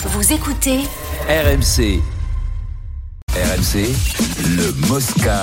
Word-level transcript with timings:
Vous 0.00 0.32
écoutez 0.32 0.78
RMC. 1.28 2.00
RMC, 3.32 3.88
le 4.56 4.86
Mosca. 4.86 5.42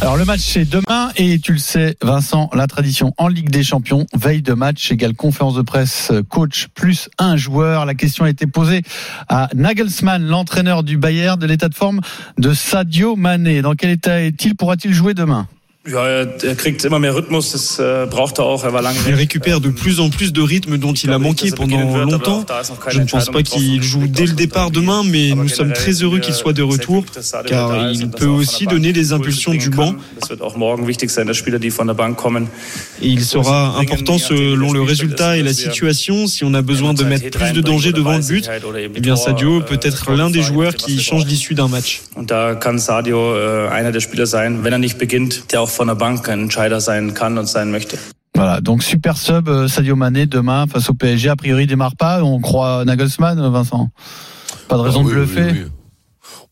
Alors 0.00 0.16
le 0.16 0.24
match 0.24 0.40
c'est 0.40 0.64
demain 0.64 1.10
et 1.16 1.38
tu 1.38 1.52
le 1.52 1.58
sais 1.58 1.94
Vincent, 2.00 2.48
la 2.54 2.66
tradition 2.66 3.12
en 3.18 3.28
Ligue 3.28 3.50
des 3.50 3.62
Champions, 3.62 4.06
veille 4.14 4.40
de 4.40 4.54
match 4.54 4.90
égale 4.90 5.14
conférence 5.14 5.56
de 5.56 5.62
presse, 5.62 6.10
coach 6.30 6.68
plus 6.74 7.10
un 7.18 7.36
joueur. 7.36 7.84
La 7.84 7.94
question 7.94 8.24
a 8.24 8.30
été 8.30 8.46
posée 8.46 8.80
à 9.28 9.50
Nagelsmann, 9.54 10.26
l'entraîneur 10.26 10.82
du 10.82 10.96
Bayern, 10.96 11.38
de 11.38 11.46
l'état 11.46 11.68
de 11.68 11.74
forme 11.74 12.00
de 12.38 12.54
Sadio 12.54 13.14
Mané. 13.14 13.60
Dans 13.60 13.74
quel 13.74 13.90
état 13.90 14.22
est-il? 14.22 14.56
Pourra-t-il 14.56 14.94
jouer 14.94 15.12
demain? 15.12 15.46
Ja, 15.90 16.06
er, 16.06 16.44
er 16.44 16.54
kriegt 16.54 16.84
immer 16.84 16.98
mehr 16.98 17.14
Rhythmus, 17.14 17.52
das 17.52 17.78
äh, 17.78 18.06
braucht 18.08 18.38
er 18.38 18.44
auch. 18.44 18.62
Er 18.64 18.72
war 18.72 18.82
lange 18.82 18.98
Il 19.08 19.14
récupère 19.14 19.60
de 19.60 19.70
plus 19.70 19.98
en 19.98 20.10
plus 20.10 20.32
de 20.32 20.40
rythme 20.40 20.78
dont 20.78 20.92
il 20.92 21.10
a 21.10 21.18
manqué 21.18 21.50
pendant 21.50 21.98
longtemps. 22.04 22.44
Je 22.88 23.00
ne 23.00 23.06
pense 23.06 23.30
pas 23.30 23.42
qu'il 23.42 23.82
joue 23.82 24.06
dès 24.06 24.26
le 24.26 24.34
départ 24.34 24.70
demain, 24.70 25.02
mais 25.04 25.32
nous 25.34 25.48
sommes 25.48 25.72
très 25.72 25.92
heureux 26.02 26.20
qu'il 26.20 26.34
soit 26.34 26.52
de 26.52 26.62
retour, 26.62 27.04
car 27.46 27.90
il 27.92 28.10
peut 28.10 28.26
aussi 28.26 28.66
donner 28.66 28.92
des 28.92 29.12
impulsions 29.12 29.54
du 29.54 29.70
banc. 29.70 29.94
Et 33.02 33.08
il 33.08 33.24
sera 33.24 33.78
important 33.78 34.18
selon 34.18 34.72
le 34.72 34.82
résultat 34.82 35.36
et 35.36 35.42
la 35.42 35.52
situation. 35.52 36.26
Si 36.26 36.44
on 36.44 36.54
a 36.54 36.62
besoin 36.62 36.94
de 36.94 37.04
mettre 37.04 37.30
plus 37.36 37.52
de 37.52 37.60
danger 37.60 37.92
devant 37.92 38.16
le 38.16 38.22
but, 38.22 38.48
eh 38.76 39.00
bien 39.00 39.16
Sadio 39.16 39.60
peut 39.60 39.80
être 39.82 40.12
l'un 40.12 40.30
des 40.30 40.42
joueurs 40.42 40.74
qui 40.74 41.00
change 41.00 41.26
l'issue 41.26 41.54
d'un 41.54 41.68
match. 41.68 42.02
Und 42.14 42.30
da 42.30 42.54
kann 42.54 42.78
Sadio 42.78 43.36
äh, 43.36 43.68
einer 43.68 43.92
der 43.92 44.00
Spieler 44.00 44.26
sein, 44.26 44.62
wenn 44.62 44.72
er 44.72 44.78
nicht 44.78 44.98
beginnt, 44.98 45.52
der 45.52 45.62
auch 45.62 45.68
von 45.80 45.86
der 45.86 45.94
Bank 45.94 46.28
ein 46.28 46.40
Entscheider 46.40 46.78
sein 46.78 47.14
kann 47.14 47.38
und 47.38 47.46
sein 47.46 47.70
möchte. 47.70 47.96
Voilà, 48.36 48.60
donc 48.60 48.82
super 48.82 49.14
sub 49.14 49.48
euh, 49.48 49.66
Sadio 49.66 49.96
Mané 49.96 50.26
demain 50.26 50.66
face 50.66 50.90
au 50.90 50.94
PSG. 50.94 51.30
A 51.30 51.36
priori, 51.36 51.62
il 51.62 51.68
démarre 51.68 51.96
pas. 51.96 52.22
On 52.22 52.38
croit 52.38 52.84
Nagelsmann, 52.84 53.40
Vincent. 53.50 53.88
Pas 54.68 54.76
de 54.76 54.82
raison 54.82 55.00
Ah 55.00 55.04
de 55.04 55.08
oui, 55.08 55.14
bluffer. 55.14 55.50
oui, 55.52 55.62
oui. 55.64 55.70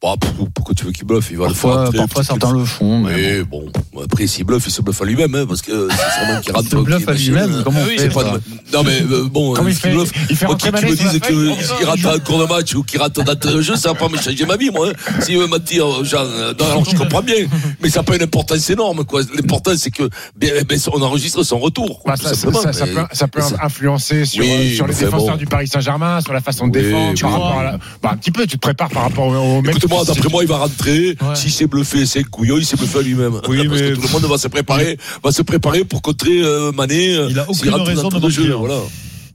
Bah, 0.01 0.15
pourquoi 0.55 0.75
tu 0.77 0.85
veux 0.85 0.93
qu'il 0.93 1.05
bluffe 1.07 1.29
Il 1.33 1.39
va 1.39 1.49
le 1.49 1.55
faire 1.55 1.71
Parfois, 1.73 1.91
parfois 1.93 2.23
certains 2.23 2.53
le 2.53 2.65
font. 2.65 3.01
Mais 3.01 3.43
bon, 3.43 3.65
après 4.05 4.29
s'il 4.29 4.45
bluffe, 4.45 4.65
il 4.69 4.71
se 4.71 4.81
bluffe 4.81 5.03
à 5.03 5.05
lui-même, 5.05 5.35
hein, 5.35 5.45
parce 5.49 5.61
que 5.61 5.89
c'est 5.91 5.97
sûrement 6.25 6.41
qu'il 6.41 6.53
bon. 6.53 6.59
rentre. 6.59 6.71
Se 6.71 6.77
bluffe 6.77 7.09
à 7.09 7.13
lui-même. 7.15 7.63
Comment 7.65 7.81
on 7.81 7.99
fait 7.99 8.09
pas 8.09 8.37
Non 8.73 8.85
mais 8.85 9.03
euh, 9.03 9.25
bon, 9.29 9.57
euh, 9.57 9.61
il 9.69 9.75
fait? 9.75 9.93
Il 10.31 10.37
qui, 10.37 10.57
qui 10.57 10.71
Mané 10.71 10.91
me 10.93 10.97
sur 10.97 11.05
la 11.07 11.11
dise 11.13 11.21
feuille? 11.21 11.55
qu'il 11.79 11.87
rate 11.87 12.07
un 12.07 12.19
cours 12.21 12.39
de 12.39 12.45
match 12.47 12.75
ou 12.77 12.85
qu'il 12.85 13.01
rate 13.01 13.19
de 13.45 13.61
jeu, 13.61 13.75
ça 13.75 13.89
va 13.93 13.99
pas 13.99 14.09
me 14.09 14.17
changer 14.19 14.47
ma 14.47 14.57
vie, 14.57 14.71
moi. 14.71 14.89
hein. 14.91 15.13
S'il 15.21 15.37
veut 15.37 15.49
mentir, 15.49 15.85
Jean, 16.05 16.19
euh, 16.25 16.55
alors 16.61 16.85
je 16.89 16.97
comprends 16.97 17.23
bien, 17.23 17.35
mais 17.83 17.91
ça 17.91 17.99
n'a 17.99 18.05
pas 18.05 18.15
une 18.15 18.23
importance 18.23 18.71
énorme, 18.71 19.05
quoi. 19.05 19.23
L'important 19.35 19.73
c'est 19.77 19.91
que 19.91 20.09
bien, 20.37 20.53
ben, 20.69 20.79
on 20.93 21.03
enregistre 21.03 21.43
son 21.43 21.59
retour. 21.59 22.03
Bah, 22.07 22.15
ça, 22.17 23.27
peut, 23.27 23.41
influencer 23.61 24.25
sur, 24.25 24.45
les 24.45 24.77
défenseurs 24.97 25.37
du 25.39 25.47
Paris 25.47 25.67
Saint-Germain, 25.67 26.21
sur 26.21 26.33
la 26.33 26.41
façon 26.41 26.69
de 26.69 26.79
défendre, 26.79 27.15
tu 27.15 27.23
par 27.25 27.33
vois. 27.33 27.45
rapport 27.47 27.61
à 27.61 27.65
la- 27.65 27.79
bah, 28.01 28.11
un 28.13 28.17
petit 28.17 28.31
peu, 28.31 28.47
tu 28.47 28.55
te 28.59 28.61
prépares 28.61 28.91
par 28.91 29.03
rapport 29.03 29.27
au 29.27 29.61
mec. 29.61 29.75
D'après 29.89 30.29
moi, 30.31 30.43
il 30.45 30.49
va 30.49 30.59
rentrer. 30.59 31.17
Ouais. 31.21 31.35
Si 31.35 31.51
c'est 31.51 31.67
bluffé, 31.67 32.07
c'est 32.07 32.25
couillon, 32.25 32.57
il 32.59 32.65
s'est 32.67 32.77
bluffé 32.77 32.99
à 32.99 33.03
lui-même. 33.03 33.41
Oui, 33.49 33.67
Parce 33.69 33.81
mais- 33.81 33.91
que 33.91 33.95
tout 33.97 34.03
le 34.03 34.09
monde 34.13 34.25
va 34.31 34.39
se 34.39 34.49
préparer, 34.49 34.99
va 35.25 35.33
se 35.33 35.43
préparer 35.43 35.85
pour 35.85 36.03
contrer 36.03 36.41
euh, 36.43 36.73
Mané. 36.73 37.15
euh, 37.17 37.29
Il 37.31 37.39
a 37.39 37.49
aucune 37.49 37.75
raison 37.75 38.09
dans 38.09 38.21
de 38.21 38.29
jeu, 38.29 38.53
voilà. 38.53 38.79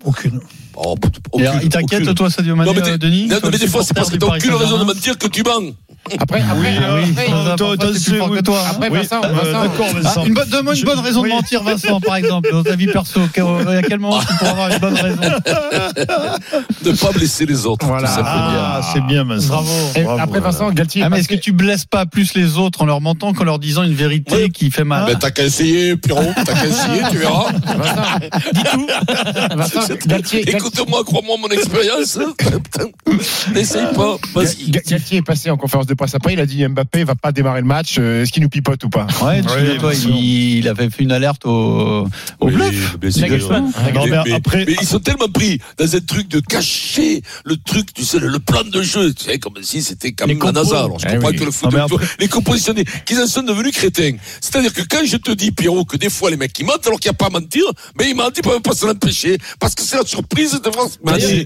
Aucune. 0.05 0.39
Oh, 0.75 0.95
Et 1.37 1.47
aucune, 1.47 1.59
il 1.63 1.69
t'inquiète, 1.69 2.15
toi, 2.15 2.29
Sadio 2.29 2.55
Mané, 2.55 2.71
Non, 2.73 2.79
mais, 2.81 2.89
euh, 2.89 2.97
Denis 2.97 3.27
non, 3.27 3.37
mais 3.51 3.57
des 3.57 3.67
fois, 3.67 3.83
c'est 3.83 3.93
parce 3.93 4.09
que 4.09 4.17
t'as 4.17 4.27
aucune 4.35 4.53
raison 4.53 4.77
de 4.79 4.83
mentir 4.85 5.17
que 5.17 5.27
tu 5.27 5.43
mens. 5.43 5.73
Après, 6.19 6.41
après, 6.41 6.55
Oui, 6.59 6.67
oui. 6.95 7.13
après, 7.15 7.25
que 7.27 8.93
Vincent, 8.93 9.21
Vincent, 9.21 9.61
d'accord, 9.61 9.87
Vincent. 9.93 10.25
une 10.25 10.33
bonne- 10.33 10.49
Donne-moi 10.49 10.75
une 10.75 10.83
bonne 10.83 10.99
raison 10.99 11.21
de 11.21 11.27
oui. 11.27 11.33
mentir, 11.33 11.63
Vincent, 11.63 11.99
par 12.01 12.17
exemple, 12.17 12.49
dans 12.51 12.61
ta 12.63 12.75
vie 12.75 12.87
perso. 12.87 13.21
À 13.21 13.81
quel 13.87 13.99
moment 13.99 14.19
tu 14.19 14.33
pourras 14.35 14.49
avoir 14.51 14.69
une 14.71 14.77
bonne 14.79 14.93
raison 14.95 15.21
Ne 16.85 16.91
pas 16.91 17.11
blesser 17.11 17.45
les 17.45 17.65
autres. 17.65 17.85
Voilà. 17.85 18.09
tout. 18.09 18.21
Ah, 18.25 18.81
c'est 18.93 19.01
bien, 19.05 19.23
Vincent. 19.23 19.47
Bravo. 19.47 19.69
Et 19.95 20.03
Bravo, 20.03 20.19
après, 20.21 20.39
Vincent, 20.41 20.71
Galtier. 20.71 21.03
Ah, 21.03 21.09
mais 21.09 21.19
est-ce 21.19 21.29
que 21.29 21.35
tu 21.35 21.53
blesses 21.53 21.85
pas 21.85 22.05
plus 22.05 22.33
les 22.35 22.57
autres 22.57 22.81
en 22.81 22.85
leur 22.85 22.99
mentant 23.01 23.33
qu'en 23.33 23.45
leur 23.45 23.59
disant 23.59 23.83
une 23.83 23.93
vérité 23.95 24.35
Oui. 24.43 24.51
qui 24.51 24.71
fait 24.71 24.83
mal 24.83 25.05
Ben, 25.05 25.17
t'as 25.17 25.31
qu'à 25.31 25.43
essayer, 25.45 25.95
Pierrot, 25.95 26.21
t'as 26.35 26.53
qu'à 26.53 26.65
essayer, 26.65 27.01
tu 27.11 27.17
verras. 27.17 27.51
Vincent, 27.77 29.55
Vincent, 29.79 29.93
Galtier, 30.05 30.49
Écoute-moi, 30.49 31.03
crois-moi 31.05 31.37
mon 31.39 31.47
expérience. 31.49 32.19
N'essaye 33.53 33.85
pas, 33.95 34.17
vas-y. 34.35 34.69
Galtier 34.69 35.17
est 35.17 35.21
passé 35.21 35.49
en 35.49 35.57
conférence 35.57 35.87
de 35.87 35.92
presse 35.95 36.15
après, 36.15 36.33
il 36.33 36.39
a 36.39 36.45
dit 36.45 36.65
Mbappé 36.67 37.03
va 37.03 37.15
pas 37.15 37.31
démarrer 37.31 37.61
le 37.61 37.67
match, 37.67 37.95
euh, 37.99 38.23
est-ce 38.23 38.31
qu'il 38.31 38.43
nous 38.43 38.49
pipote 38.49 38.83
ou 38.83 38.89
pas 38.89 39.07
Ouais, 39.21 39.41
tu 39.41 39.47
Oui, 39.47 39.77
toi, 39.79 39.93
il, 39.93 40.57
il 40.59 40.67
avait 40.67 40.89
fait 40.89 41.03
une 41.03 41.11
alerte 41.11 41.45
au, 41.45 42.03
au 42.03 42.07
Oui, 42.41 42.53
bluff. 42.53 42.97
bien 42.99 43.11
sûr. 43.11 43.21
Nagelsmann. 43.21 43.63
Non, 43.93 44.05
mais 44.05 44.17
mais, 44.25 44.33
après- 44.33 44.65
mais 44.65 44.75
ils 44.81 44.87
sont 44.87 44.99
tellement 44.99 45.27
pris 45.27 45.59
dans 45.77 45.95
un 45.95 45.99
truc 45.99 46.27
de 46.27 46.39
cacher 46.39 47.21
le 47.45 47.57
truc, 47.57 47.93
tu 47.93 48.03
sais, 48.03 48.19
le, 48.19 48.27
le 48.27 48.39
plan 48.39 48.63
de 48.63 48.81
jeu, 48.81 49.13
tu 49.13 49.25
sais, 49.25 49.39
comme 49.39 49.53
si 49.61 49.81
c'était 49.81 50.11
comme 50.13 50.29
la. 50.29 50.51
NASA. 50.51 50.79
Alors, 50.83 50.99
je 50.99 51.07
Eh 51.09 51.13
comprends 51.13 51.29
oui. 51.29 51.35
que 51.37 51.43
le 51.45 51.51
foot, 51.51 51.71
Non, 51.73 51.85
les 52.19 52.27
compositionnés, 52.27 52.85
qu'ils 53.05 53.19
en 53.19 53.27
sont 53.27 53.43
devenus 53.43 53.71
crétins. 53.73 54.15
C'est-à-dire 54.41 54.73
que 54.73 54.81
quand 54.83 55.05
je 55.05 55.17
te 55.17 55.31
dis, 55.31 55.51
Pierrot, 55.51 55.85
que 55.85 55.97
des 55.97 56.09
fois 56.09 56.29
les 56.29 56.37
mecs 56.37 56.53
qui 56.53 56.63
mentent 56.63 56.85
alors 56.87 56.99
qu'il 56.99 57.09
n'y 57.09 57.15
a 57.15 57.17
pas 57.17 57.27
à 57.27 57.29
mentir, 57.29 57.63
mais 57.97 58.09
ils 58.09 58.15
mentent, 58.15 58.37
ils 58.37 58.41
peuvent 58.43 58.61
pas 58.61 58.73
s'en 58.73 58.89
empêcher. 58.89 59.37
Parce 59.59 59.75
que 59.75 59.81
c'est 59.83 59.97
la 59.97 60.05
surprise 60.05 60.51
de 60.61 60.69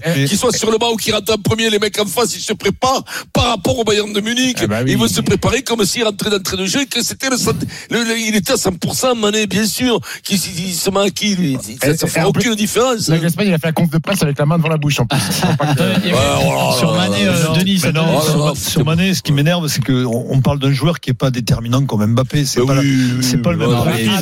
eh, 0.06 0.24
Qu'ils 0.26 0.38
soient 0.38 0.52
sur 0.52 0.70
le 0.70 0.78
banc 0.78 0.92
ou 0.92 0.96
qu'ils 0.96 1.14
rentrent 1.14 1.32
en 1.32 1.38
premier, 1.38 1.70
les 1.70 1.78
mecs 1.78 1.98
en 1.98 2.06
face, 2.06 2.34
ils 2.36 2.40
se 2.40 2.52
préparent 2.52 3.04
par 3.32 3.48
rapport 3.48 3.78
au 3.78 3.84
Bayern 3.84 4.12
de 4.12 4.20
Munich. 4.20 4.37
Ben 4.68 4.82
oui. 4.84 4.92
Ils 4.92 4.98
vont 4.98 5.08
se 5.08 5.20
préparer 5.20 5.62
comme 5.62 5.84
s'ils 5.84 6.04
rentraient 6.04 6.30
d'entrée 6.30 6.56
de 6.56 6.66
jeu 6.66 6.82
et 6.82 6.86
que 6.86 7.02
c'était 7.02 7.30
le, 7.30 7.36
cent- 7.36 7.52
le- 7.90 8.04
le- 8.04 8.18
il 8.18 8.34
était 8.36 8.52
à 8.52 8.56
100% 8.56 9.18
Mané, 9.18 9.46
bien 9.46 9.66
sûr. 9.66 10.00
Qui, 10.22 10.34
il, 10.36 10.68
il 10.68 10.74
se 10.74 10.90
met 10.90 11.00
à 11.00 11.10
qui, 11.10 11.34
lui? 11.36 11.56
Ça, 11.82 11.96
ça 11.96 12.06
Et- 12.06 12.10
fait 12.10 12.24
aucune 12.24 12.54
différence. 12.54 13.08
hein. 13.08 13.14
Nagelsmann, 13.14 13.46
il 13.48 13.54
a 13.54 13.58
fait 13.58 13.68
un 13.68 13.72
conf 13.72 13.90
de 13.90 13.98
presse 13.98 14.22
avec 14.22 14.38
la 14.38 14.46
main 14.46 14.56
devant 14.58 14.68
la 14.68 14.76
bouche 14.76 15.00
en 15.00 15.06
plus. 15.06 15.18
Là 15.76 16.72
Sur 16.78 16.94
Mané, 16.94 17.26
euh. 17.26 17.54
Denis, 17.58 17.78
sur, 18.56 18.84
Mané, 18.84 19.14
ce 19.14 19.22
qui 19.22 19.32
m'énerve, 19.32 19.66
c'est 19.68 19.84
qu'on 19.84 20.26
on 20.30 20.40
parle 20.40 20.58
d'un 20.58 20.72
joueur 20.72 21.00
qui 21.00 21.10
est 21.10 21.14
pas 21.14 21.30
déterminant 21.30 21.84
comme 21.84 22.04
Mbappé. 22.06 22.44
C'est 22.44 22.60
Mais 22.60 22.66
pas, 22.66 22.74
la- 22.74 22.80
pas 23.42 23.50
le 23.52 23.56
même 23.58 23.68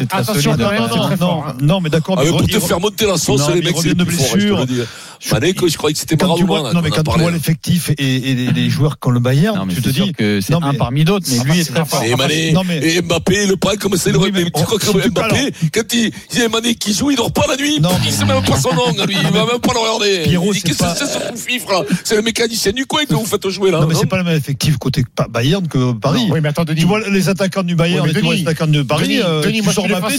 très 0.09 0.19
Attention, 0.19 0.57
Non, 0.57 1.45
hein. 1.47 1.55
non, 1.61 1.81
mais 1.81 1.91
d'accord. 1.91 2.17
Ah, 2.19 2.25
pour 2.27 2.43
il 2.43 2.49
te 2.49 2.57
re- 2.57 2.67
faire 2.67 2.81
monter 2.81 3.07
la 3.07 3.17
sauce, 3.19 3.41
Non, 3.49 3.55
les 3.55 3.63
mecs, 3.63 3.77
il 3.77 3.83
c'est 3.83 3.95
de 3.95 4.05
plus 4.05 4.21
hein, 4.21 4.25
je 4.29 4.33
te 4.33 4.45
le 4.45 4.65
blessure. 4.65 4.87
Mané, 5.33 5.55
que 5.55 5.69
je 5.69 5.77
croyais 5.77 5.95
que 5.95 6.01
c'était 6.01 6.17
quand 6.17 6.35
tu 6.37 6.45
Maradona. 6.45 6.61
vois, 6.61 6.69
là, 6.69 6.75
non, 6.75 6.83
mais 6.83 6.91
qu'on 6.91 7.03
quand 7.03 7.13
tu 7.15 7.21
vois 7.21 7.31
l'effectif 7.31 7.91
et, 7.99 8.31
et 8.31 8.35
les, 8.35 8.53
les 8.53 8.71
joueurs 8.71 8.99
qui 8.99 9.09
ont 9.09 9.13
le 9.13 9.21
Bayern, 9.21 9.69
tu 9.69 9.83
te 9.83 9.89
dis. 9.89 10.13
que 10.13 10.41
c'est 10.41 10.55
un 10.55 10.61
mais- 10.61 10.77
parmi 10.79 11.05
d'autres, 11.05 11.27
mais 11.31 11.39
Ah, 11.41 11.45
lui 11.45 11.61
est 11.61 11.65
c'est 11.65 11.71
très 11.73 11.81
pas 11.81 11.87
fort. 11.87 12.03
Et 12.05 13.01
Mbappé, 13.03 13.47
le 13.47 13.57
problème, 13.57 13.79
comme 13.81 13.97
c'est 13.97 14.13
le 14.13 14.19
tu 14.19 14.51
crois 14.51 14.79
que 14.79 15.09
Mbappé, 15.09 15.53
quand 15.73 15.93
il, 15.95 16.13
y 16.39 16.43
a 16.43 16.49
Mané 16.49 16.75
qui 16.75 16.93
joue, 16.93 17.11
il 17.11 17.17
dort 17.17 17.33
pas 17.33 17.45
la 17.49 17.57
nuit. 17.57 17.81
Non, 17.81 17.91
il 18.05 18.13
sait 18.13 18.25
même 18.25 18.43
pas 18.43 18.57
son 18.59 18.73
nom, 18.75 18.87
lui. 19.07 19.17
Il 19.21 19.31
va 19.31 19.47
même 19.47 19.61
pas 19.61 19.73
le 19.73 19.79
regarder. 19.81 20.23
Pierrot, 20.25 20.53
il 20.53 20.55
dit, 20.55 20.61
c'est 20.61 20.69
qu'est-ce 20.69 20.79
pas- 20.79 20.93
que 20.95 20.99
c'est 20.99 21.07
ce 21.07 21.19
fou 21.19 21.37
fifre, 21.37 21.71
là? 21.73 21.83
C'est 22.05 22.17
le 22.17 22.23
mécanicien 22.23 22.73
du 22.73 22.87
coin 22.87 23.05
que 23.05 23.15
vous 23.15 23.25
faites 23.27 23.49
jouer, 23.49 23.71
là. 23.71 23.81
Non, 23.81 23.87
mais 23.87 23.95
c'est 23.95 24.07
pas 24.07 24.19
le 24.19 24.25
même 24.25 24.37
effectif 24.37 24.77
côté 24.79 25.05
Bayern 25.31 25.67
que 25.69 25.93
Paris. 25.93 26.29
Oui, 26.31 26.41
mais 26.43 26.49
attends, 26.49 26.65
Denis. 26.65 26.81
Tu 26.81 26.87
vois 26.87 27.01
les 27.09 27.29
attaquants 27.29 27.63
du 27.63 27.75
Bayern 27.75 28.07
tu 28.13 28.21
vois 28.21 28.35
les 28.35 28.43
attaquants 28.43 28.67
de 28.67 28.83
Paris, 28.83 29.05
Denis, 29.07 29.21
euh, 29.23 29.43
moi, 29.63 29.73
je 29.73 29.81
suis 29.81 29.89
Mbappé, 29.89 30.17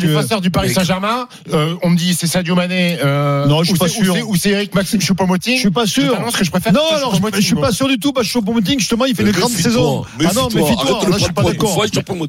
défenseur. 0.00 0.40
du 0.40 0.50
Paris 0.50 0.72
Saint-Germain. 0.72 1.26
euh, 1.52 1.74
on 1.82 1.90
me 1.90 1.96
dit 1.96 2.14
c'est 2.14 2.26
Sadio 2.26 2.54
Mané. 2.54 2.98
Euh, 3.02 3.46
Non, 3.46 3.62
je 3.62 3.70
suis 3.70 3.78
pas 3.78 3.88
sûr. 3.88 4.14
Ou 4.26 4.36
c'est 4.36 4.50
Eric 4.50 4.74
Maxime 4.74 5.00
Choupo-Moting. 5.00 5.54
Je 5.56 5.60
suis 5.60 5.70
pas 5.70 5.86
sûr. 5.86 6.16
Je 6.32 6.36
que 6.38 6.44
je 6.44 6.50
préfère 6.50 6.72
Non, 6.72 6.80
alors 6.94 7.14
je, 7.14 7.20
je 7.36 7.40
suis 7.40 7.54
pas 7.54 7.72
sûr 7.72 7.88
du 7.88 7.98
tout. 7.98 8.12
Bah, 8.12 8.22
Choupo-Moting, 8.22 8.78
justement, 8.78 9.04
il 9.04 9.14
fait 9.14 9.22
Mais 9.24 9.32
des 9.32 9.38
grandes 9.38 9.52
saisons. 9.52 10.04
Ah 10.20 10.30
non, 10.34 10.48
Là, 10.48 11.06
le 11.06 11.12
je 11.12 11.24
suis 11.24 11.32
pas 11.32 11.42
d'accord. 11.42 11.82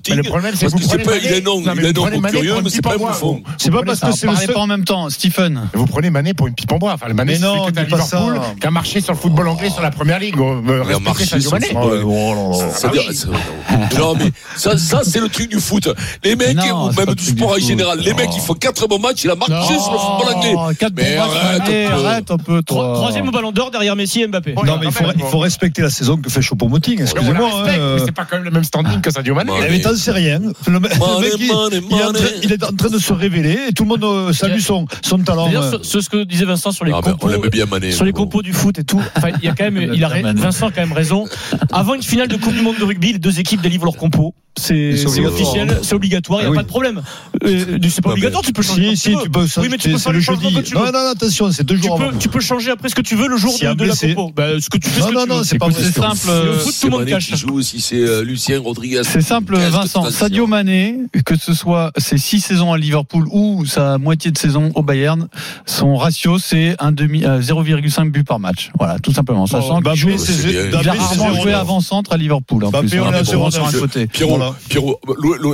Mais 0.09 0.15
le 0.15 0.23
problème, 0.23 0.53
c'est 0.55 0.65
que 0.67 0.71
vous 0.71 0.77
c'est 0.79 0.87
prenez 0.99 1.03
pas, 1.03 1.17
il 1.17 1.31
est 1.33 1.41
Non, 1.41 1.61
il 1.61 1.81
mais 1.81 1.89
est 1.89 2.31
curieux, 2.31 2.55
une 2.57 2.63
mais 2.63 2.69
c'est 2.69 2.81
pipe 2.81 2.83
pas 2.91 2.97
bouffon. 2.97 3.41
C'est 3.57 3.71
pas 3.71 3.83
parce 3.83 3.99
que 3.99 4.11
c'est 4.11 4.27
le 4.27 4.53
pas 4.53 4.59
en 4.59 4.67
même 4.67 4.83
temps, 4.85 5.09
Stephen. 5.09 5.69
Vous 5.73 5.85
prenez 5.85 6.09
Mané 6.09 6.33
pour 6.33 6.47
une 6.47 6.53
pipe 6.55 6.71
en 6.71 6.77
bois. 6.77 6.93
Enfin, 6.93 7.07
le 7.07 7.13
Mané, 7.13 7.33
Mais 7.33 7.39
c'est 7.39 7.79
à 7.79 7.83
Liverpool, 7.83 8.35
ça. 8.35 8.55
qui 8.59 8.67
a 8.67 8.71
marché 8.71 9.01
sur 9.01 9.13
le 9.13 9.19
football 9.19 9.47
anglais, 9.47 9.69
sur 9.69 9.81
la 9.81 9.91
première 9.91 10.19
ligue. 10.19 10.35
Il 10.37 10.93
a 10.93 10.99
marché 10.99 11.39
sur 11.39 11.53
non, 13.97 14.15
mais 14.15 14.31
ça, 14.55 14.77
ça 14.77 15.01
c'est 15.03 15.19
le 15.19 15.29
truc 15.29 15.49
du 15.49 15.59
foot. 15.59 15.89
Les 16.23 16.35
mecs, 16.35 16.57
ou 16.57 16.91
même 16.91 17.15
du 17.15 17.23
sport 17.23 17.51
en 17.53 17.57
général, 17.59 17.99
les 17.99 18.13
mecs, 18.13 18.35
ils 18.35 18.41
font 18.41 18.53
quatre 18.53 18.87
bons 18.87 18.99
matchs, 18.99 19.23
il 19.23 19.29
a 19.29 19.35
marché 19.35 19.73
sur 19.79 19.91
le 19.91 19.97
football 19.97 20.35
anglais. 20.35 20.75
Quatre 20.79 20.93
Mais 20.95 21.15
bons 21.15 21.21
matchs, 21.25 21.37
arrête 21.43 21.82
Mané, 21.85 21.95
un 21.95 21.99
peu. 22.01 22.07
arrête 22.07 22.31
un 22.31 22.37
peu, 22.37 22.61
Tro- 22.63 22.75
toi. 22.83 22.93
Troisième 22.95 23.27
au 23.27 23.31
ballon 23.31 23.51
d'or 23.51 23.71
derrière 23.71 23.95
Messi 23.95 24.21
et 24.21 24.27
Mbappé. 24.27 24.53
Non, 24.55 24.77
mais 24.79 24.87
il 24.87 24.91
faut, 24.91 25.03
il 25.15 25.23
faut 25.23 25.39
respecter 25.39 25.81
la 25.81 25.89
saison 25.89 26.17
que 26.17 26.29
fait 26.29 26.41
Choupo-Moting. 26.41 27.01
Excusez-moi. 27.01 27.49
hein, 27.53 27.63
mais 27.65 27.77
euh, 27.79 27.97
c'est 28.05 28.11
pas 28.11 28.25
quand 28.25 28.35
même 28.37 28.45
le 28.45 28.51
même 28.51 28.63
standing 28.63 29.01
que 29.01 29.11
Sadio 29.11 29.35
Mané. 29.35 29.51
Mais 29.69 29.81
t'en 29.81 29.95
sais 29.95 30.11
rien. 30.11 30.39
Le, 30.67 30.79
me- 30.79 30.87
le 30.87 31.19
mec, 31.21 31.31
il, 31.39 31.47
Mané, 31.47 31.81
il 31.89 31.97
est 31.97 32.03
en 32.03 32.11
train, 32.13 32.23
Mané. 32.23 32.35
il 32.43 32.51
est 32.53 32.63
en 32.63 32.73
train 32.73 32.89
de 32.89 32.97
se 32.97 33.13
révéler 33.13 33.57
et 33.69 33.73
tout 33.73 33.83
le 33.83 33.89
monde 33.89 34.03
euh, 34.03 34.33
salue 34.33 34.59
son, 34.59 34.85
son 35.03 35.19
talent. 35.19 35.45
D'ailleurs, 35.47 35.73
euh. 35.75 35.77
ce, 35.81 36.01
ce 36.01 36.09
que 36.09 36.23
disait 36.23 36.45
Vincent 36.45 36.71
sur 36.71 36.85
les 36.85 36.91
Ah, 36.93 37.01
ben, 37.03 37.11
compos, 37.13 37.29
on 37.33 37.47
bien 37.49 37.65
Mané. 37.65 37.91
sur 37.91 38.05
les 38.05 38.11
bon. 38.11 38.23
compos 38.23 38.41
du 38.41 38.53
foot 38.53 38.77
et 38.79 38.83
tout. 38.83 39.01
Enfin, 39.15 39.29
il 39.41 39.45
y 39.45 39.49
a 39.49 39.55
quand 39.55 39.69
même, 39.69 39.91
il 39.93 40.03
a, 40.03 40.07
ra-. 40.07 40.21
Vincent 40.33 40.67
a 40.67 40.71
quand 40.71 40.81
même 40.81 40.93
raison. 40.93 41.25
Avant 41.71 41.93
une 41.95 42.03
finale 42.03 42.27
de 42.27 42.35
Coupe 42.37 42.53
du 42.53 42.61
Monde 42.61 42.77
de 42.79 42.83
rugby, 42.83 43.13
les 43.13 43.19
deux 43.19 43.39
équipes 43.39 43.61
délivrent 43.61 43.85
leurs 43.85 43.97
compos. 43.97 44.33
C'est 44.55 44.91
c'est 44.95 44.97
c'est 44.97 45.25
obligatoire. 45.25 45.33
officiel, 45.33 45.79
c'est 45.81 45.95
obligatoire, 45.95 46.39
il 46.41 46.43
n'y 46.43 46.45
a 46.45 46.49
Ah 46.49 46.51
oui. 46.51 46.57
pas 46.57 46.61
de 46.63 46.67
problème. 46.67 47.01
Euh, 47.43 47.79
c'est 47.89 48.01
pas 48.03 48.09
Non, 48.09 48.13
obligatoire, 48.13 48.43
tu 48.43 48.53
peux 48.53 48.61
changer. 48.61 48.95
Si, 48.95 49.11
quand 49.13 49.17
si, 49.19 49.23
tu 49.23 49.29
peux. 49.31 49.45
Oui, 49.57 49.67
mais 49.71 49.77
tu 49.77 49.89
peux 49.89 49.97
c'est 49.97 50.03
faire 50.03 50.13
le 50.13 50.19
jeudi. 50.19 50.61
tu 50.63 50.75
veux. 50.75 50.79
non, 50.85 50.91
non, 50.91 51.09
attention, 51.11 51.51
c'est 51.51 51.63
deux 51.75 51.81
tu 51.81 51.87
peux, 51.87 51.93
avant. 52.07 52.17
tu 52.17 52.29
peux 52.29 52.39
changer 52.39 52.71
après 52.71 52.89
ce 52.89 52.95
que 52.95 53.01
tu 53.01 53.15
veux 53.15 53.27
le 53.27 53.37
jour 53.37 53.51
Si 53.53 53.65
de, 53.65 53.73
de 53.73 53.85
la 53.85 53.95
compo. 53.95 54.31
Bah, 54.35 54.59
ce 54.59 54.69
que 54.69 54.77
tu 54.77 54.89
fais, 54.89 55.01
ce 55.01 55.05
Non, 55.07 55.11
que 55.11 55.15
non, 55.15 55.23
tu 55.23 55.29
non, 55.29 55.43
c'est 55.43 55.57
pas 55.57 55.71
simple. 55.71 56.27
Le 56.27 56.31
euh, 56.31 56.59
foot, 56.59 56.65
tout 56.65 56.71
C'est 56.71 56.89
le 56.89 56.91
monde 56.91 57.05
cache. 57.05 57.35
joue, 57.35 57.61
si 57.61 57.81
c'est 57.81 57.95
euh, 57.97 58.23
Lucien 58.23 58.59
Rodriguez. 58.59 59.01
C'est 59.03 59.21
simple, 59.21 59.57
Vincent. 59.57 60.09
Sadio 60.11 60.47
Mané, 60.47 60.97
que 61.25 61.37
ce 61.37 61.53
soit 61.53 61.91
ses 61.97 62.17
six 62.17 62.39
saisons 62.41 62.73
à 62.73 62.77
Liverpool 62.77 63.27
ou 63.31 63.65
sa 63.65 63.97
moitié 63.97 64.31
de 64.31 64.37
saison 64.37 64.71
au 64.75 64.83
Bayern, 64.83 65.27
son 65.65 65.95
ratio 65.95 66.37
c'est 66.39 66.75
un 66.79 66.91
demi, 66.91 67.23
euh, 67.23 67.41
0,5 67.41 68.11
but 68.11 68.25
par 68.25 68.39
match. 68.39 68.71
Voilà, 68.77 68.99
tout 68.99 69.13
simplement. 69.13 69.47
Sachant 69.47 69.81
qu'il 69.81 69.95
joue, 69.95 70.09
il 70.09 70.87
a 70.87 70.93
rarement 70.93 71.33
joué 71.41 71.53
avant-centre 71.53 72.13
à 72.13 72.17
Liverpool. 72.17 72.65
Hein. 72.65 72.71
Pierrot, 74.69 74.99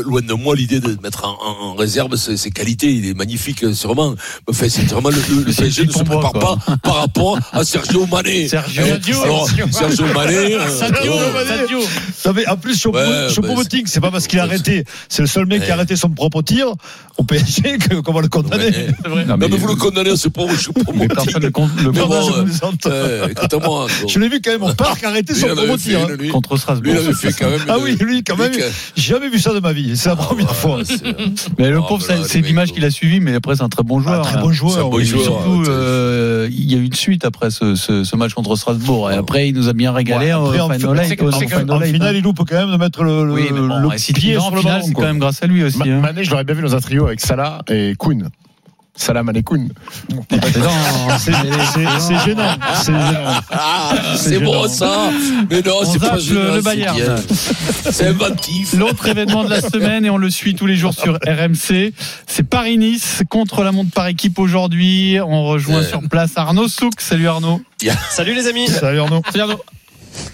loin 0.06 0.22
de 0.22 0.34
moi 0.34 0.56
l'idée 0.56 0.80
de 0.80 0.98
mettre 1.02 1.26
en, 1.26 1.76
réserve 1.76 2.16
ses, 2.16 2.52
qualités. 2.52 2.92
Il 2.92 3.06
est 3.06 3.14
magnifique, 3.14 3.60
c'est 3.74 3.88
vraiment. 3.88 4.16
Enfin, 4.50 4.68
c'est 4.70 4.84
vraiment 4.90 5.10
le, 5.10 5.18
le, 5.30 5.44
le 5.44 5.52
C'est 5.52 5.64
PSG 5.64 5.82
ne 5.84 5.88
le 5.88 5.94
se 5.94 6.00
combat, 6.00 6.09
prépare 6.10 6.32
quoi. 6.32 6.58
pas 6.66 6.78
par 6.78 6.96
rapport 6.96 7.40
à 7.54 7.64
Sergio 7.64 8.06
Mané. 8.08 8.48
Sergio. 8.48 8.84
Sergio 9.72 10.06
Mané. 10.14 10.56
euh, 10.56 10.70
en 12.48 12.58
plus, 12.58 12.86
Ouais, 12.86 12.92
bah, 12.94 13.30
c'est 13.86 14.02
pas 14.02 14.12
parce 14.12 14.28
qu'il 14.28 14.40
a 14.40 14.44
arrêté. 14.44 14.84
C'est 15.08 15.22
le 15.22 15.28
seul 15.28 15.46
mec 15.46 15.64
qui 15.66 15.72
a 15.72 15.74
arrêté 15.76 15.96
son 15.96 16.10
propre 16.10 16.42
tir 16.42 16.68
au 17.18 17.24
PSG 17.24 17.78
qu'on 18.04 18.12
va 18.14 18.22
le 18.22 18.28
condamner. 18.30 18.72
Non, 19.28 19.38
mais, 19.38 19.48
vous 19.48 19.68
le 19.68 19.76
condamnez, 19.76 20.16
c'est 20.16 20.30
pas 20.30 20.44
le 20.44 21.92
bon, 21.92 22.28
je 22.28 22.32
euh. 22.90 23.28
Je 24.08 24.20
l'ai 24.20 24.30
vu 24.30 24.42
quand 24.44 24.52
même 24.52 24.64
au 24.64 24.74
parc 24.74 25.04
arrêter 25.04 25.34
son 25.34 25.48
propre 25.56 25.78
tir. 25.78 26.00
hein. 26.02 26.30
contre 26.32 26.58
Strasbourg. 26.58 26.94
Ah 27.68 27.78
oui, 27.82 27.98
lui, 28.00 28.24
quand 28.24 28.38
même. 28.38 28.52
jamais 28.96 29.30
vu 29.30 29.40
ça 29.40 29.54
de 29.54 29.60
ma 29.60 29.74
vie. 29.74 29.96
C'est 29.98 30.10
la 30.10 30.16
première 30.16 30.56
fois. 30.56 30.80
c'est- 30.86 31.02
Mais 31.58 31.70
le 31.70 31.80
Oh, 31.80 31.84
pauvre, 31.88 32.06
c'est- 32.06 32.42
l'image 32.42 32.72
qu'il 32.74 32.84
a 32.86 32.92
suivi, 32.92 33.20
mais 33.20 33.36
après 33.36 33.56
c'est 33.56 33.64
un 33.64 33.70
très 33.70 33.84
bon 33.84 34.00
joueur. 34.02 34.20
Un 34.20 34.24
très 34.24 34.38
hein. 34.38 34.42
bon 34.42 34.50
un 34.50 35.04
joueur. 35.24 35.42
Euh, 36.00 36.48
il 36.52 36.72
y 36.72 36.76
a 36.76 36.78
eu 36.78 36.84
une 36.86 36.94
suite 36.94 37.26
après 37.26 37.52
ce, 37.52 37.76
ce, 37.76 38.04
ce 38.04 38.16
match 38.16 38.34
contre 38.34 38.56
Strasbourg. 38.56 39.12
Et 39.12 39.16
après, 39.16 39.50
il 39.50 39.56
nous 39.56 39.68
a 39.70 39.74
bien 39.74 39.92
régalé 39.92 40.28
Ouais, 40.28 40.34
en 40.34 40.46
après, 40.46 40.62
en 40.62 40.70
finale, 41.82 42.16
il 42.16 42.24
loupe 42.24 42.40
quand 42.48 42.56
même 42.56 42.72
de 42.72 42.78
mettre 42.78 43.04
le, 43.04 43.26
le, 43.26 43.34
Oui, 43.34 43.48
bon, 43.52 43.68
le 43.68 43.90
pied 44.14 44.34
sur 44.40 44.56
le 44.56 44.62
ballon. 44.62 44.84
c'est 44.86 44.94
quand 44.94 45.02
même 45.02 45.20
grâce 45.20 45.44
à 45.44 45.48
lui 45.48 45.64
aussi. 45.64 45.78
hein. 45.86 46.00
Mané, 46.02 46.24
je 46.24 46.32
l'aurais 46.32 46.44
bien 46.44 46.56
vu 46.56 46.62
dans 46.62 46.76
un 46.76 46.80
trio 46.80 47.06
avec 47.08 47.20
Salah 47.20 47.62
et 47.70 47.94
Kuhn. 48.00 48.30
Salah 49.00 49.24
Mané 49.24 49.44
Kuhn. 49.44 49.70
C'est 50.30 51.32
gênant. 52.26 52.58
C'est. 52.84 52.92
Ah, 53.50 53.94
bon 54.44 54.68
ça. 54.68 55.10
Mais 55.50 55.62
non, 55.62 55.78
On 55.82 55.86
c'est 55.86 56.00
pas 56.00 56.18
gênant, 56.20 56.56
le 56.56 56.56
c'est 56.56 56.62
Bayern. 56.64 57.16
C'est 57.92 58.08
inventif. 58.08 58.74
L'autre 58.74 59.08
événement 59.08 59.46
de 59.46 59.50
la 59.52 59.62
semaine, 59.62 60.06
et 60.06 60.10
on 60.10 60.18
le 60.18 60.30
suit 60.30 60.54
tous 60.54 60.66
les 60.66 60.76
jours 60.76 60.94
sur 60.94 61.14
RMC, 61.14 61.94
c'est 62.28 62.44
Paris-Nice 62.44 63.24
contre 63.30 63.64
la 63.64 63.72
montre 63.72 63.92
par 63.92 64.08
équipe 64.08 64.38
aujourd'hui. 64.38 65.18
On 65.26 65.46
rejoint 65.46 65.82
sur 65.82 66.02
place 66.02 66.32
Arnaud 66.36 66.68
Souk. 66.68 67.00
Salut 67.00 67.30
Arnaud. 67.30 67.62
Salut 68.10 68.36
les 68.36 68.48
amis. 68.48 68.68
Salut 68.68 69.00
Arnaud. 69.00 69.22
C'est 69.32 69.40
Arnaud. 69.40 69.62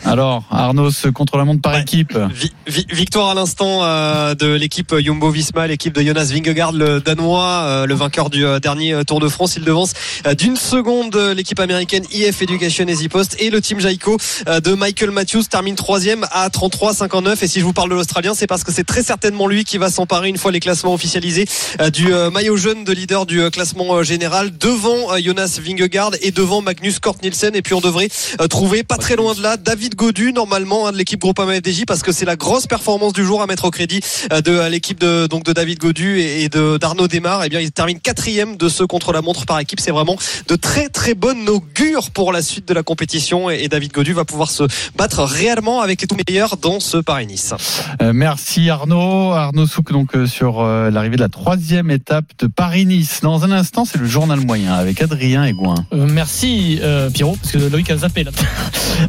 Alors, 0.04 0.44
Arnaud, 0.52 0.92
ce 0.92 1.08
contre 1.08 1.38
la 1.38 1.46
montre 1.46 1.62
par 1.62 1.74
Ouais. 1.74 1.82
équipe. 1.82 2.18
Vi- 2.34 2.52
vi- 2.68 2.86
victoire 2.92 3.30
à 3.30 3.34
l'instant 3.34 3.80
euh, 3.84 4.36
de 4.36 4.48
l'équipe 4.54 4.96
Jumbo 5.00 5.30
Visma, 5.32 5.68
l'équipe 5.68 5.94
de 5.94 6.02
Jonas 6.02 6.26
Vingegaard, 6.32 6.72
le 6.74 7.00
danois, 7.02 7.64
euh, 7.64 7.86
le 7.86 7.96
vainqueur 7.96 8.30
du 8.30 8.46
euh, 8.46 8.60
dernier 8.60 8.94
euh, 8.94 9.04
Tour 9.04 9.20
de 9.20 9.28
France. 9.30 9.56
Il 9.58 9.64
devance 9.64 9.94
euh, 10.28 10.36
d'une 10.36 10.56
seconde 10.58 11.16
l'équipe 11.36 11.60
américaine 11.60 12.04
IF 12.12 12.42
Education 12.42 12.86
Easy 12.88 13.10
Post 13.10 13.36
et 13.40 13.50
le 13.50 13.62
team 13.62 13.80
Jaico 13.80 14.18
de 14.48 14.74
Michael 14.74 15.12
Matthews 15.12 15.44
termine 15.50 15.76
troisième 15.76 16.26
à 16.32 16.50
33,59. 16.50 17.44
Et 17.44 17.48
si 17.48 17.60
je 17.60 17.66
vous 17.66 17.74
parle 17.74 17.90
de 17.90 17.96
l'Australien, 17.96 18.34
c'est 18.36 18.48
parce 18.48 18.64
que 18.64 18.72
c'est 18.72 18.84
très 18.84 19.04
certainement 19.04 19.48
lui 19.48 19.64
qui 19.64 19.78
va 19.78 19.90
s'emparer 19.90 20.30
une 20.30 20.38
fois 20.38 20.52
les 20.52 20.60
classements 20.60 20.94
officialisés 20.94 21.46
du 21.94 22.08
maillot 22.32 22.58
jaune 22.58 22.84
de 22.84 22.92
leader 22.94 23.26
du 23.26 23.50
classement 23.50 24.04
général 24.04 24.56
devant 24.58 25.18
Jonas 25.18 25.60
Vingegaard 25.62 26.12
et 26.22 26.32
devant 26.32 26.62
Magnus 26.62 27.00
Kort 27.00 27.16
Nielsen. 27.24 27.56
Et 27.56 27.62
puis 27.62 27.74
on 27.74 27.82
devrait 27.82 28.10
trouver 28.50 28.84
pas 28.84 28.98
très 28.98 29.16
loin 29.16 29.34
de 29.34 29.42
là 29.42 29.58
David 29.66 29.96
Godu 29.96 30.32
normalement 30.32 30.88
hein, 30.88 30.92
de 30.92 30.98
l'équipe 30.98 31.20
Groupama 31.20 31.56
FDJ 31.56 31.86
parce 31.86 32.04
que 32.04 32.12
c'est 32.12 32.26
la 32.26 32.36
grosse 32.36 32.68
performance 32.68 33.14
du 33.14 33.26
jour 33.26 33.42
à 33.42 33.48
mettre 33.48 33.66
au 33.66 33.72
crédit 33.72 34.00
euh, 34.32 34.42
de 34.42 34.70
l'équipe 34.70 35.00
de 35.00 35.28
donc 35.28 35.44
de 35.44 35.54
David 35.54 35.80
Godu 35.80 36.20
et 36.20 36.50
de 36.50 36.78
d'Arnaud 36.78 37.08
Desmar. 37.08 37.44
Et 37.44 37.50
bien 37.50 37.60
il 37.60 37.72
termine 37.72 38.00
quatrième 38.00 38.58
de 38.58 38.70
ce 38.70 38.84
contre 38.84 39.12
la 39.12 39.22
montre 39.22 39.46
par 39.46 39.60
équipe. 39.60 39.80
C'est 39.80 39.92
vraiment 39.92 40.18
de 40.48 40.56
très 40.56 40.90
très 40.90 41.16
bonne 41.16 41.50
augure 41.50 42.12
pour 42.12 42.32
la 42.32 42.42
suite 42.42 42.68
de 42.68 42.74
la 42.74 42.84
compétition 42.84 43.50
et, 43.50 43.64
et 43.64 43.68
David 43.68 43.92
Godu 43.92 44.14
va 44.14 44.26
pouvoir 44.26 44.52
se 44.52 44.64
battre 44.96 45.24
réellement 45.24 45.82
avec 45.82 46.02
les 46.02 46.08
tout 46.08 46.16
meilleurs 46.16 46.58
dans 46.58 46.80
ce 46.80 46.98
Paris-Nice. 46.98 47.54
Euh, 48.02 48.12
merci 48.14 48.70
Arnaud. 48.70 49.32
Arnaud 49.34 49.66
Souk 49.66 49.92
donc 49.92 50.16
euh, 50.16 50.28
sur 50.28 50.62
euh, 50.62 50.92
l'arrivée 50.92 51.16
de 51.16 51.22
la 51.22 51.30
troisième 51.30 51.92
étape 51.92 52.26
de 52.40 52.48
Paris-Nice. 52.48 53.22
Dans 53.22 53.44
un 53.44 53.52
instant, 53.52 53.86
c'est 53.86 53.98
le 53.98 54.06
journal 54.06 54.40
moyen 54.40 54.74
avec 54.74 55.02
Adrien 55.02 55.44
Aigouin. 55.44 55.76
Euh, 55.94 56.08
merci 56.10 56.80
euh, 56.82 57.10
Pierrot, 57.10 57.38
parce 57.42 57.52
que 57.54 57.58
Loïc 57.58 57.90
a 57.90 57.98
zappé 57.98 58.24
là. 58.24 58.32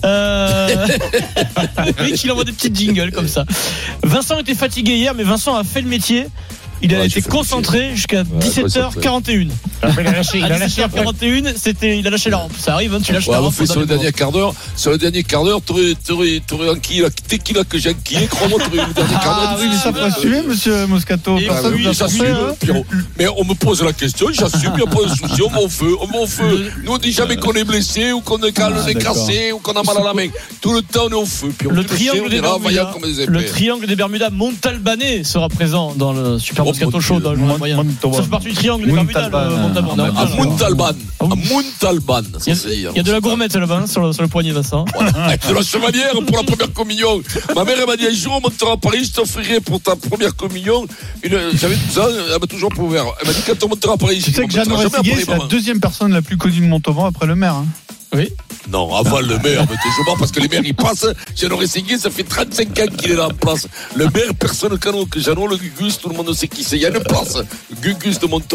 Euh... 0.47 0.87
Loïc 1.99 2.23
il 2.25 2.33
envoie 2.33 2.45
des 2.45 2.53
petites 2.53 2.77
jingles 2.77 3.11
comme 3.13 3.29
ça. 3.29 3.45
Vincent 4.03 4.39
était 4.39 4.55
fatigué 4.55 4.97
hier, 4.97 5.15
mais 5.15 5.23
Vincent 5.25 5.57
a 5.57 5.65
fait 5.65 5.81
le 5.83 5.89
métier. 5.89 6.27
Il 6.83 6.95
a 6.95 6.99
Ouais, 6.99 7.07
été 7.07 7.23
concentré 7.23 7.93
jusqu'à 7.95 8.23
concentré. 8.25 8.81
17h41. 9.01 9.49
Il 9.83 10.07
a 10.07 10.13
lâché, 10.13 10.39
il 10.39 10.45
a 10.45 10.55
À 10.55 10.59
lâché 10.59 10.83
après. 10.83 11.03
17h41, 11.05 11.55
c'était, 11.57 11.99
il 11.99 12.07
a 12.07 12.11
lâché 12.11 12.31
la 12.31 12.39
rampe. 12.39 12.53
Ça 12.59 12.75
arrive, 12.75 12.95
hein, 12.95 12.99
tu 13.03 13.13
lâches 13.13 13.27
Ouais, 13.29 13.35
la 13.35 13.41
on 13.41 13.45
rampe. 13.45 13.55
fait 13.55 13.67
sur 13.67 13.81
le 13.81 13.87
dernier 13.87 14.13
quart 14.13 14.33
d'heure. 14.33 14.55
Sur 14.77 14.91
le 14.91 14.99
dernier 14.99 15.23
quart 15.23 15.45
d'heure, 15.45 15.61
t'aurais, 15.61 15.95
t'aurais, 16.07 16.41
t'aurais 16.47 16.71
enquillé, 16.71 17.03
là. 17.03 17.09
Dès 17.29 17.39
qu'il 17.39 17.59
a 17.59 17.65
que 17.65 17.79
j'ai 17.79 17.91
enquillé, 17.91 18.27
crois-moi, 18.27 18.59
t'aurais 18.65 18.83
eu 18.85 18.87
le 18.89 18.95
dernier 18.95 19.15
quart 19.15 19.41
d'heure. 19.41 19.51
Ah 19.53 19.57
oui, 19.61 19.67
mais 19.71 19.77
ça 19.77 19.93
faut 19.93 19.99
assumer, 20.01 20.43
monsieur 20.43 20.87
Moscato. 20.87 21.37
Personne 21.39 21.75
oui, 21.75 21.87
j'assume, 21.93 22.25
hein. 22.27 22.83
Mais 23.19 23.27
on 23.37 23.45
me 23.45 23.55
pose 23.55 23.83
la 23.83 23.93
question, 23.93 24.29
j'assume, 24.33 24.73
il 24.77 24.83
n'y 24.83 24.89
a 24.89 24.91
pas 24.91 25.03
de 25.05 25.09
souci, 25.09 25.43
on 25.43 25.51
m'en 25.51 25.69
feu, 25.69 25.95
on 26.01 26.07
m'en 26.09 26.27
feu. 26.27 26.71
Nous, 26.85 26.93
on 26.93 26.99
dit 26.99 27.13
jamais 27.13 27.37
qu'on 27.37 27.53
est 27.53 27.65
blessé, 27.65 28.13
ou 28.13 28.21
qu'on 28.21 28.39
est 28.39 28.59
Ah, 28.59 28.71
est 28.89 28.95
cassé, 28.95 29.53
ou 29.53 29.59
qu'on 29.59 29.73
a 29.73 29.83
mal 29.83 29.99
à 29.99 30.05
la 30.05 30.15
main. 30.15 30.29
Tout 30.61 30.73
le 30.73 30.83
temps, 30.83 31.05
on 31.07 31.11
est 31.11 31.15
au 31.15 31.27
feu. 31.27 31.49
Le 31.71 31.85
triangle 31.85 32.31
des 32.31 32.41
Bermudas, 32.41 32.93
Le 33.27 33.41
épées. 33.41 33.47
triangle 33.51 33.87
des 33.87 33.97
Bermudas 33.97 34.31
Montalbanais 34.31 35.25
sera 35.25 35.49
présent 35.49 35.93
dans 35.97 36.13
le 36.13 36.39
Super 36.39 36.65
Oh, 36.65 36.69
Moscato 36.71 37.01
Show 37.01 37.21
dans 37.21 37.33
le 37.33 37.39
moyen. 37.39 37.77
Ça 38.03 38.23
fait 38.23 38.31
partie 38.31 38.49
du 38.49 38.55
triangle 38.55 38.87
des 38.87 38.93
Bermudas, 38.93 39.29
Montalban. 39.69 40.17
À. 40.17 40.25
Montalban. 40.45 40.91
Oui. 41.21 41.27
À 41.33 41.35
Montalban. 41.53 42.23
Il 42.47 42.81
y 42.97 42.99
a- 42.99 43.03
de 43.03 43.13
la 43.13 43.21
gourmette 43.21 43.55
là-bas 43.55 43.85
sur, 43.87 44.03
le, 44.07 44.13
sur 44.13 44.23
le 44.23 44.29
poignet, 44.29 44.53
Vincent. 44.53 44.85
de 44.85 45.55
la 45.55 45.63
chevalière 45.63 46.13
pour 46.27 46.37
la 46.37 46.43
première 46.45 46.73
communion. 46.73 47.23
Ma 47.55 47.65
mère, 47.65 47.77
elle 47.81 47.87
m'a 47.87 47.97
dit 47.97 48.07
un 48.07 48.13
jour, 48.15 48.35
on 48.37 48.41
montera 48.41 48.73
à 48.73 48.77
Paris, 48.77 49.05
je 49.05 49.13
t'offrirai 49.13 49.61
pour 49.61 49.81
ta 49.81 49.97
première 49.97 50.35
communion. 50.37 50.87
Une, 51.23 51.39
j'avais 51.55 51.75
tout 51.77 51.93
ça, 51.93 52.09
elle 52.33 52.41
m'a 52.41 52.47
toujours 52.47 52.71
ouvert. 52.79 53.05
Elle 53.21 53.27
m'a 53.29 53.33
dit, 53.33 53.43
quand 53.47 53.63
on 53.65 53.69
montera 53.69 53.95
à 53.95 53.97
Paris, 53.97 54.21
Tu 54.23 54.33
sais 54.33 54.45
que 54.47 54.53
Jeanne 54.53 54.65
c'est 55.25 55.27
la 55.31 55.39
deuxième 55.49 55.81
personne 55.81 56.13
la 56.13 56.23
plus 56.23 56.37
connue 56.37 56.61
de 56.61 56.67
Montauban 56.67 57.07
après 57.07 57.27
le 57.27 57.35
maire. 57.37 57.55
hein. 57.55 57.67
Non, 58.71 58.95
avant 58.95 59.21
le 59.21 59.37
maire, 59.39 59.65
mais 59.69 59.77
t'es 59.77 60.05
mort 60.07 60.17
parce 60.19 60.33
que 60.33 60.41
les 60.41 60.49
maires, 60.49 60.63
ils 60.65 60.75
passent. 60.75 61.07
Jeannot 61.37 61.57
Rességuier, 61.59 61.99
ça 61.99 62.09
fait 62.11 62.23
35 62.23 62.69
ans 62.81 62.87
qu'il 62.97 63.11
est 63.13 63.15
là 63.17 63.27
en 63.27 63.31
place. 63.31 63.69
Le 63.95 64.05
maire, 64.07 64.33
personne 64.39 64.73
ne 64.73 64.77
connaît 64.77 65.05
que 65.05 65.21
Jeannot, 65.21 65.47
le 65.49 65.57
Gugus, 65.57 65.99
tout 66.01 66.09
le 66.09 66.17
monde 66.17 66.33
sait 66.33 66.49
qui 66.49 66.65
c'est. 66.65 66.77
Il 66.77 66.83
y 66.83 66.87
a 66.87 66.89
une 66.89 67.01
place. 67.03 67.37
Gugus 67.83 68.19
de 68.19 68.27
Montauban. 68.27 68.55